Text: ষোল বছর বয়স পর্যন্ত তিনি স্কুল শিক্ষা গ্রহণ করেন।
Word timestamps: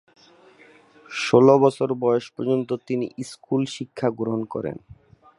ষোল 1.09 1.47
বছর 1.57 1.89
বয়স 2.03 2.25
পর্যন্ত 2.35 2.69
তিনি 2.87 3.05
স্কুল 3.23 3.61
শিক্ষা 3.75 4.07
গ্রহণ 4.09 4.41
করেন। 4.45 4.77